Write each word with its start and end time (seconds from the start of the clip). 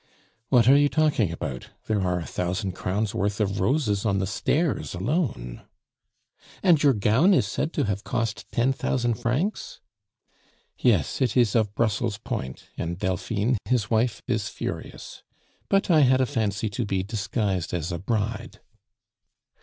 "What 0.49 0.67
are 0.67 0.75
you 0.75 0.89
talking 0.89 1.31
about? 1.31 1.69
There 1.85 2.01
are 2.01 2.17
a 2.17 2.25
thousand 2.25 2.71
crowns' 2.71 3.13
worth 3.13 3.39
of 3.39 3.59
roses 3.59 4.03
on 4.03 4.17
the 4.17 4.25
stairs 4.25 4.95
alone." 4.95 5.61
"And 6.63 6.81
your 6.81 6.93
gown 6.95 7.35
is 7.35 7.45
said 7.45 7.71
to 7.73 7.83
have 7.83 8.03
cost 8.03 8.51
ten 8.51 8.73
thousand 8.73 9.13
francs?" 9.19 9.79
"Yes, 10.79 11.21
it 11.21 11.37
is 11.37 11.53
of 11.53 11.75
Brussels 11.75 12.17
point, 12.17 12.63
and 12.79 12.97
Delphine, 12.97 13.59
his 13.65 13.91
wife, 13.91 14.23
is 14.27 14.49
furious. 14.49 15.21
But 15.69 15.91
I 15.91 15.99
had 15.99 16.19
a 16.19 16.25
fancy 16.25 16.67
to 16.69 16.83
be 16.83 17.03
disguised 17.03 17.71
as 17.71 17.91
a 17.91 17.99
bride." 17.99 18.59